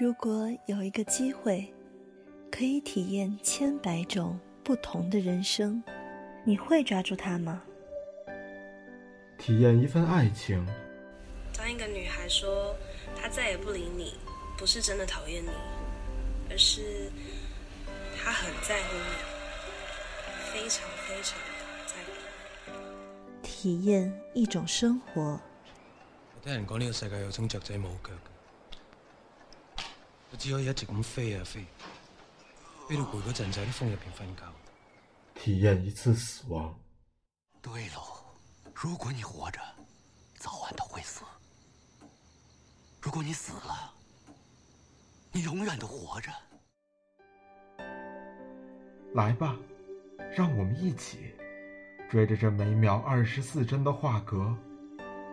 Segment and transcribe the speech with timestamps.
[0.00, 1.72] 如果有一个机会，
[2.50, 5.82] 可以体验千百种不同的人生，
[6.44, 7.62] 你会抓住它吗？
[9.38, 10.66] 体验一份爱情。
[11.56, 12.74] 当一个女孩说
[13.14, 14.14] 她再也不理你，
[14.56, 15.50] 不是真的讨厌你，
[16.50, 17.12] 而是
[18.16, 21.38] 她很在乎你，非常非常
[21.86, 22.10] 在乎。
[23.42, 25.38] 体验一种生活。
[26.34, 28.10] 我听人讲呢个世界有种雀仔冇脚。
[30.32, 31.66] 我只可以一直咁飞啊飞，
[32.88, 34.42] 飞到攰嗰阵就喺啲风入边瞓觉。
[35.34, 36.74] 体验一次死亡。
[37.60, 38.02] 对喽，
[38.74, 39.60] 如果你活着，
[40.38, 41.22] 早晚都会死；
[43.02, 43.92] 如果你死了，
[45.32, 46.32] 你永远都活着。
[49.14, 49.54] 来吧，
[50.34, 51.34] 让我们一起
[52.10, 54.56] 追着这每秒二十四帧的画格，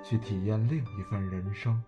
[0.04, 1.82] 去体验另一份人生。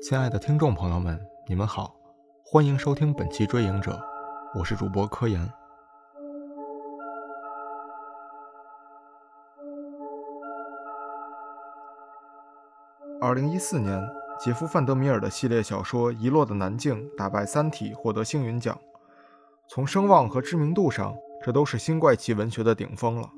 [0.00, 1.92] 亲爱的听众朋友们，你们好，
[2.44, 3.90] 欢迎收听本期《追影者》，
[4.58, 5.40] 我是主播科研。
[13.20, 14.00] 二零一四年，
[14.38, 18.78] 杰夫·范德米尔的系列小说《遗落的南境》打败《三体》，获得星云奖。
[19.66, 23.28] 从声望和知名度上，这都是新怪奇文学的顶峰了。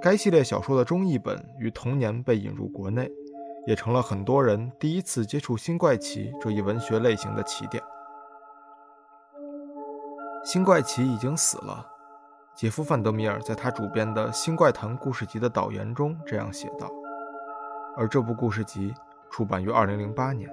[0.00, 3.10] 该系列小说的中译本于同年被引入国内。
[3.66, 7.82] 也成了很多人第一次接触新怪奇这一文学类型的起点。
[10.44, 11.86] 新怪奇已经死了，
[12.54, 16.90] 杰夫·范德米尔在他主编的《新怪谈故事集》的导言中这样写道。
[17.96, 18.92] 而这部故事集
[19.30, 20.50] 出版于2008年。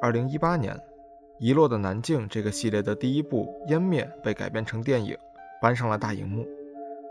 [0.00, 0.74] 2018年，
[1.38, 5.16] 《遗落的南境》这个系列的第一部《湮灭》被改编成电影，
[5.60, 6.44] 搬上了大荧幕。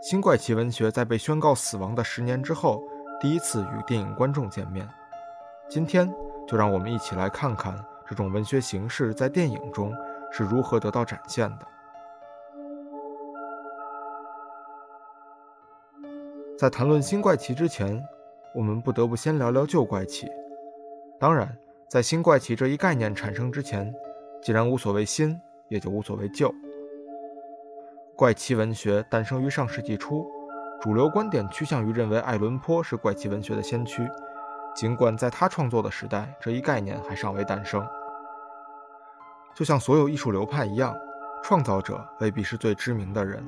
[0.02, 2.82] 新怪奇文学在被宣告死亡的十年之后，
[3.20, 4.86] 第一次与电影观众见面。
[5.68, 6.12] 今天，
[6.44, 7.72] 就让我们一起来看看
[8.04, 9.94] 这种文学形式在电影中
[10.32, 11.66] 是如何得到展现的。
[16.58, 18.04] 在谈论新怪奇之前，
[18.56, 20.28] 我们不得不先聊聊旧怪奇。
[21.20, 21.56] 当然，
[21.88, 23.94] 在新怪奇这一概念产生之前，
[24.42, 26.52] 既然无所谓新，也就无所谓旧。
[28.22, 30.24] 怪奇文学诞生于上世纪初，
[30.80, 34.08] 主流观点趋向于认为爱伦坡是怪奇文学的先驱，
[34.76, 37.84] 尽管在他创作的时代，这一概念还尚未诞生。
[39.52, 40.96] 就像所有艺术流派一样，
[41.42, 43.44] 创造者未必是最知名的人，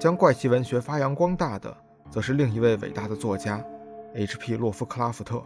[0.00, 1.72] 将怪奇文学发扬光大的，
[2.10, 3.64] 则是另一位伟大的作家
[4.16, 4.56] H.P.
[4.56, 5.40] 洛夫克拉夫特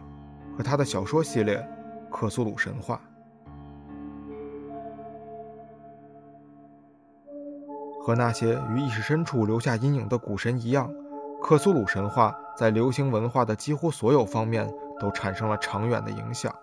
[0.57, 1.57] 和他的小说系列
[2.09, 2.99] 《克苏鲁神话》。
[8.03, 10.91] 和那些于意识深处留下阴影的古神一样，
[11.41, 14.67] 克苏鲁神话在流行文化的几乎所有方面
[14.99, 16.53] 都产生了长远的影响，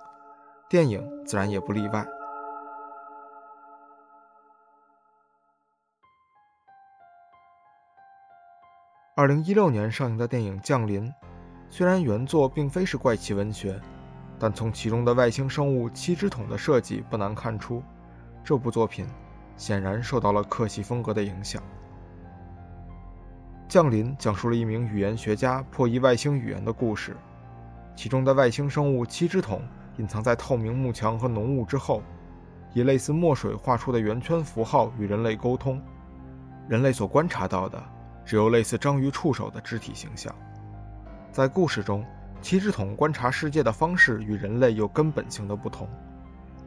[0.68, 2.04] 电影自然也不例外。
[9.14, 11.08] 二零一六年上映的电影《降临》，
[11.68, 13.80] 虽然原作并非是怪奇文学，
[14.38, 17.82] 但从其中的外星生物七只桶的设计不难看出，
[18.44, 19.06] 这部作品。
[19.58, 21.62] 显然受到了克系风格的影响。
[23.68, 27.14] 降临讲述了一名语言学家破译外星语言的故事，
[27.94, 29.60] 其中的外星生物七只桶
[29.98, 32.02] 隐藏在透明幕墙和浓雾之后，
[32.72, 35.82] 以类似墨水画出的圆圈符号与人类沟通。
[36.66, 37.82] 人类所观察到的
[38.24, 40.34] 只有类似章鱼触手的肢体形象。
[41.30, 42.04] 在故事中，
[42.40, 45.88] 七只桶观察世界的方式与人类有根本性的不同，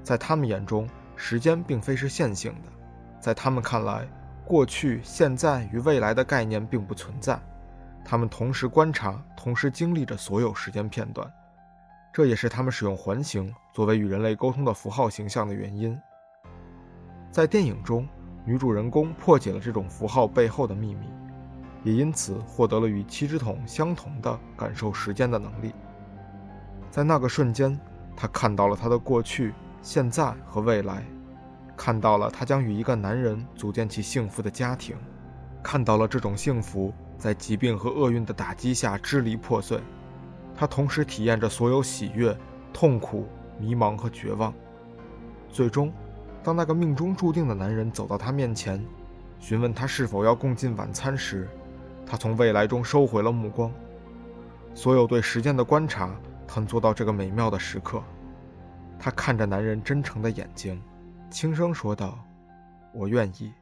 [0.04, 2.81] 在他们眼中，时间并非是线性的。
[3.22, 4.06] 在他们看来，
[4.44, 7.40] 过去、现在与未来的概念并不存在，
[8.04, 11.32] 他们同时观察、同时经历着所有时间片段，
[12.12, 15.98] 这也是他们使用环形作为与人类沟通的符号形象的原因。
[17.30, 18.08] 在电影中，
[18.44, 21.08] 女主人公破解了这种符号背后的秘密，
[21.84, 25.74] 也因此获得了与七只桶相同的感受时间的能力。
[26.90, 27.80] 在那个瞬间，
[28.18, 29.54] 她看到了她的过去、
[29.84, 31.04] 现在和未来。
[31.84, 34.96] 看到了他将与一个男人组建起幸福的家庭，
[35.64, 39.80] 看到了这种幸福在疾病和厄运的打击下支离破碎。
[40.56, 42.38] 他同时体验着所有喜悦、
[42.72, 44.54] 痛苦、迷茫和绝望。
[45.50, 45.92] 最终，
[46.44, 48.80] 当那个命中注定的男人走到他面前，
[49.40, 51.50] 询问他是否要共进晚餐时，
[52.06, 53.72] 他从未来中收回了目光。
[54.76, 56.16] 所有对时间的观察，
[56.48, 58.04] 探索到这个美妙的时刻。
[59.00, 60.80] 她看着男人真诚的眼睛，
[61.32, 62.20] 轻声说道
[62.94, 63.54] ：“我愿意。”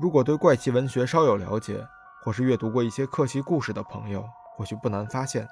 [0.00, 1.86] 如果对怪奇文学稍有了解，
[2.22, 5.46] 或是阅读过一些客系故事的朋友，或许不难发现，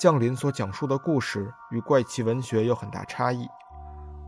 [0.00, 3.46] 降临所讲述的故事与怪奇文学有很大差异。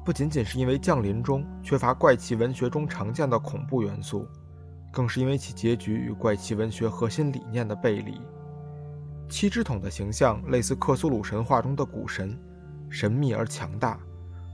[0.04, 4.26] 不仅仅是因为降临中缺乏怪奇文学中常见的恐怖元素，
[4.90, 8.20] 更是因为其结局与怪奇文学核心理念的背离。
[9.28, 12.36] 七只桶的形象类似克苏鲁神话中的古神，
[12.88, 13.98] 神秘而强大，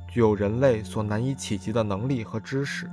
[0.08, 2.90] 具有人类所难以企及的能力和知识。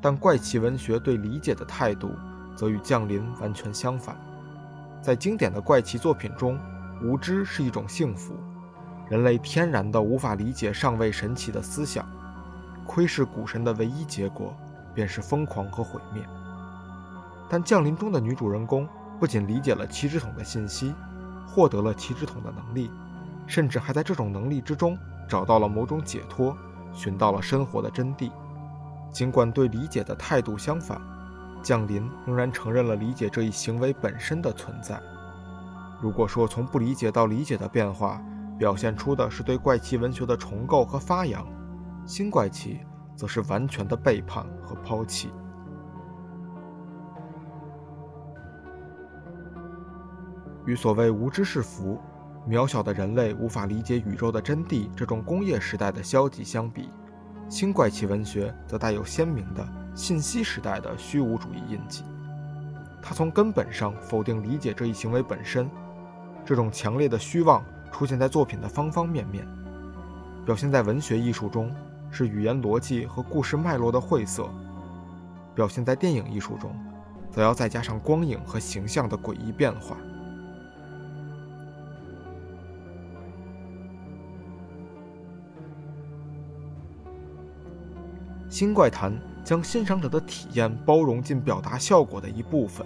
[0.00, 2.10] 但怪奇文学对理解的态度，
[2.56, 4.16] 则与降临完全相反。
[5.02, 6.58] 在经典的怪奇作品中，
[7.02, 8.34] 无知是一种幸福，
[9.08, 12.06] 人类天然的无法理解尚未神奇的思想，
[12.86, 14.54] 窥视古神的唯一结果，
[14.94, 16.22] 便是疯狂和毁灭。
[17.48, 18.88] 但降临中的女主人公
[19.20, 20.94] 不仅理解了七只桶的信息，
[21.46, 22.90] 获得了七只桶的能力，
[23.46, 24.98] 甚至还在这种能力之中
[25.28, 26.56] 找到了某种解脱，
[26.94, 28.30] 寻到了生活的真谛。
[29.12, 31.00] 尽管对理解的态度相反，
[31.62, 35.00] 降临仍然承认了理解这一行为本身的存在。
[36.00, 38.20] 如果说从不理解到理解的变化，
[38.58, 41.46] 表现出的是对怪奇文学的重构和发扬，
[42.06, 42.80] 新怪奇
[43.16, 45.30] 则是完全的背叛和抛弃。
[50.66, 52.00] 与所谓无知是福，
[52.48, 56.88] 渺小的人类无法理解宇宙的真谛这种工业时代的消极相比。
[57.48, 62.02] 新怪奇文学则带有鲜明的信息时代的虚无主义印记，
[63.02, 65.68] 它从根本上否定理解这一行为本身。
[66.46, 67.62] 这种强烈的虚妄
[67.94, 69.46] 出现在作品的方方面面，
[70.44, 71.72] 表现在文学艺术中
[72.10, 74.46] 是语言逻辑和故事脉络的晦涩；
[75.54, 76.74] 表现在电影艺术中，
[77.30, 79.96] 则要再加上光影和形象的诡异变化。
[88.48, 92.84] 新怪谈将欣赏者的体验包容进表达效果的一部分。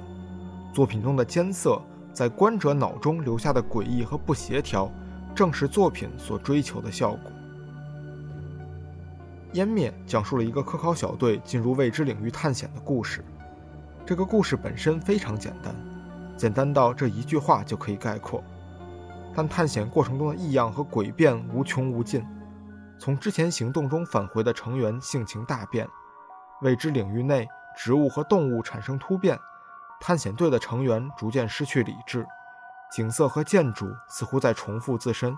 [0.74, 1.80] 作品中的艰涩，
[2.18, 4.90] 在观者脑中留下的诡异和不协调，
[5.36, 7.30] 正是作品所追求的效果。
[9.52, 13.24] 湮灭讲述了一个科考小队进入未知领域探险的故事。
[14.04, 15.72] 这个故事本身非常简单，
[16.36, 18.42] 简单到这一句话就可以概括。
[19.32, 22.26] 但探险过程中的异样和诡辩无穷无尽。
[22.98, 25.86] 从之前行动中返回的成员性情大变，
[26.62, 29.38] 未知领域内植物和动物产生突变，
[30.00, 32.26] 探险队的成员逐渐失去理智，
[32.92, 35.36] 景色和建筑似乎在重复自身。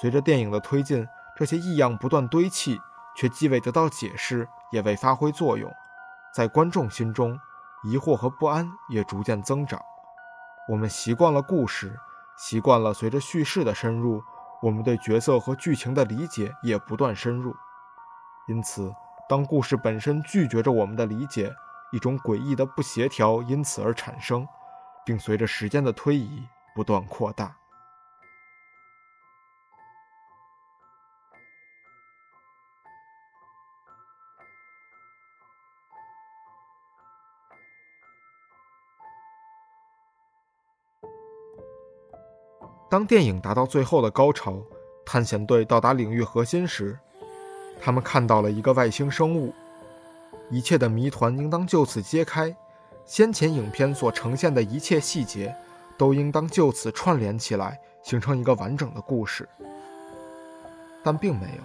[0.00, 1.06] 随着电影的推进，
[1.36, 2.80] 这些异样不断堆砌，
[3.16, 5.72] 却既未得到解释，也未发挥作用。
[6.34, 7.38] 在观众心中，
[7.82, 9.80] 疑惑和不安也逐渐增长。
[10.68, 11.98] 我们习惯了故事，
[12.36, 14.22] 习惯了随着叙事的深入。
[14.62, 17.54] 我们对角色和剧情的理解也不断深入，
[18.48, 18.92] 因此，
[19.28, 21.54] 当故事本身拒绝着我们的理解，
[21.96, 24.46] 一种诡异的不协调因此而产生，
[25.02, 27.56] 并随着时间的推移不断扩大。
[42.90, 44.62] 当电影达到最后的高潮，
[45.06, 46.98] 探险队到达领域核心时，
[47.80, 49.54] 他们看到了一个外星生物。
[50.50, 52.54] 一切的谜团应当就此揭开，
[53.04, 55.54] 先前影片所呈现的一切细节
[55.98, 59.48] 都应当就此串联起来，形成一个完整的故事。
[61.02, 61.62] 但并没有，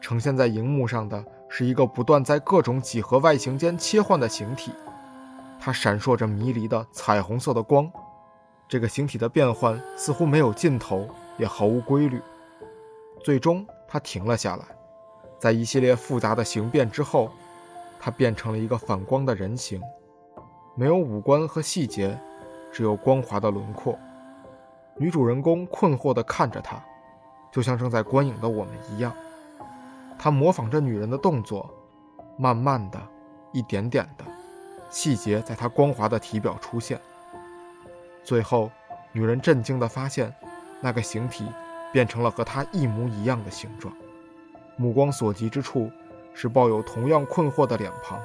[0.00, 4.72] 呈现在荧幕上的是一个不断在各种几何外形间切换的形体，
[5.60, 7.90] 它闪烁着迷离的彩虹色的光。
[8.68, 12.20] 这个形体的变换似乎没有尽头，也毫无规律。
[13.22, 14.64] 最终，它停了下来，
[15.38, 17.30] 在一系列复杂的形变之后，
[18.04, 19.80] 它变成了一个反光的人形，
[20.74, 22.18] 没有五官和细节，
[22.72, 23.96] 只有光滑的轮廓。
[24.96, 26.82] 女主人公困惑地看着它，
[27.52, 29.14] 就像正在观影的我们一样。
[30.18, 31.72] 她模仿着女人的动作，
[32.36, 33.00] 慢慢的，
[33.52, 34.24] 一点点的，
[34.90, 37.00] 细节在她光滑的体表出现。
[38.24, 38.68] 最后，
[39.12, 40.34] 女人震惊地发现，
[40.80, 41.46] 那个形体
[41.92, 43.94] 变成了和她一模一样的形状。
[44.76, 45.88] 目光所及之处，
[46.34, 48.20] 是抱有同样困惑的脸庞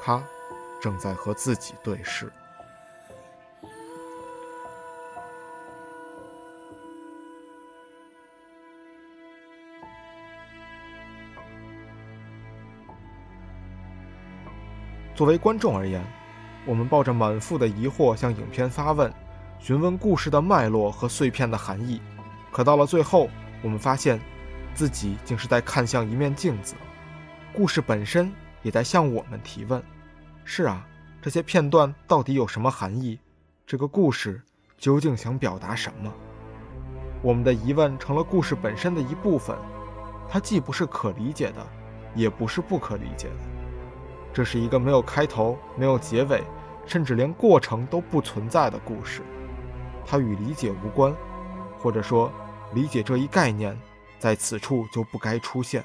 [0.00, 0.22] 他
[0.80, 2.30] 正在和自己对视。
[15.14, 16.04] 作为观众而言
[16.66, 19.12] 我们抱着满腹的疑惑向影片发问
[19.60, 22.02] 询问故事的脉络和碎片的含义
[22.50, 23.30] 可到了最后
[23.62, 24.20] 我们发现
[24.74, 26.74] 自己竟是在看向一面镜子。
[27.56, 28.32] 故事本身
[28.62, 29.80] 也在向我们提问：
[30.44, 30.84] 是啊，
[31.22, 33.16] 这些片段到底有什么含义？
[33.64, 34.42] 这个故事
[34.76, 36.12] 究竟想表达什么？
[37.22, 39.56] 我们的疑问成了故事本身的一部分，
[40.28, 41.64] 它既不是可理解的，
[42.16, 43.36] 也不是不可理解的。
[44.32, 46.42] 这是一个没有开头、没有结尾，
[46.84, 49.22] 甚至连过程都不存在的故事。
[50.04, 51.14] 它与理解无关，
[51.78, 52.32] 或者说，
[52.72, 53.78] 理解这一概念
[54.18, 55.84] 在此处就不该出现。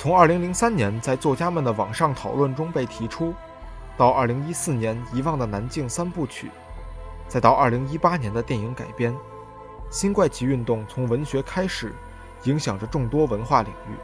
[0.00, 3.34] 从2003年在作家们的网上讨论中被提出，
[3.98, 6.50] 到2014年遗忘的南境三部曲，
[7.28, 9.14] 再到2018年的电影改编，
[9.90, 11.92] 新怪奇运动从文学开始，
[12.44, 13.94] 影响着众多文化领域。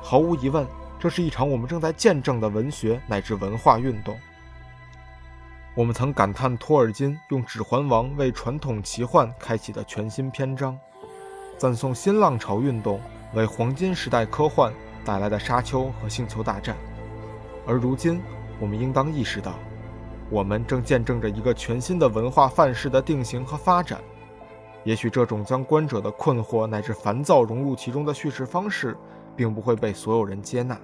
[0.00, 0.64] 毫无疑问，
[0.96, 4.16] 这是一场我们正在见证的文学乃至文化运动。
[5.74, 10.78] 我们曾感叹托尔金用《指环王》为传统奇幻开启的全新篇章，
[11.58, 13.00] 赞颂新浪潮运动
[13.34, 14.72] 为黄金时代科幻。
[15.06, 16.76] 带来的沙丘和星球大战，
[17.64, 18.20] 而如今，
[18.60, 19.54] 我们应当意识到，
[20.28, 24.00] 我们正见证着一个全新的文化范式的定型和发展。
[24.82, 28.96] 也许这种将观者的困惑乃至烦躁融入其中的叙事方式，
[29.36, 30.76] 并不会被所有人接纳，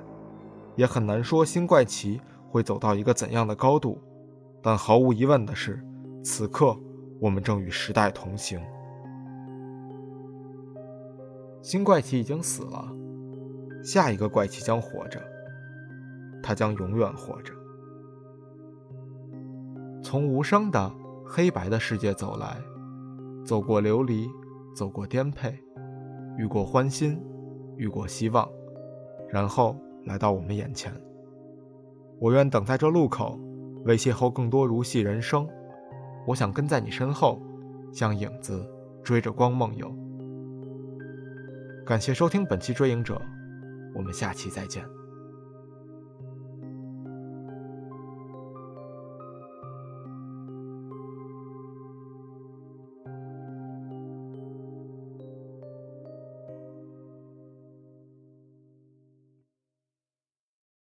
[0.77, 4.01] 也很难说新怪奇会走到一个怎样的高度。
[4.63, 5.85] 但毫无疑问的是，
[6.23, 6.77] 此刻
[7.21, 8.61] 我们正与时代同行。
[11.61, 12.89] 新怪奇已经死了。
[13.83, 15.21] 下一个怪奇将活着，
[16.43, 17.53] 他将永远活着。
[20.03, 20.93] 从无声的
[21.25, 22.57] 黑白的世界走来，
[23.45, 24.29] 走过流离，
[24.75, 25.59] 走过颠沛，
[26.37, 27.21] 遇过欢欣，
[27.77, 28.49] 遇过希望，
[29.29, 30.93] 然后来到我们眼前。
[32.21, 33.39] 我愿等在这路口，
[33.85, 35.49] 为邂逅更多如戏人生。
[36.25, 37.43] 我想跟在你身后，
[37.93, 38.65] 像影子
[39.03, 39.93] 追着光梦游。
[41.85, 43.15] 感谢收听本期《追影者》。
[43.95, 45.02] 我们下期再见。